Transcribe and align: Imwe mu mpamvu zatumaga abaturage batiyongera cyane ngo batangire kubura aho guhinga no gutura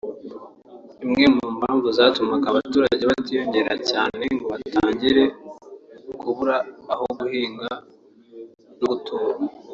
Imwe 1.03 1.25
mu 1.35 1.45
mpamvu 1.59 1.87
zatumaga 1.97 2.45
abaturage 2.49 3.03
batiyongera 3.11 3.73
cyane 3.89 4.23
ngo 4.33 4.45
batangire 4.53 5.23
kubura 6.19 6.55
aho 6.93 7.05
guhinga 7.19 7.69
no 8.77 8.85
gutura 8.91 9.35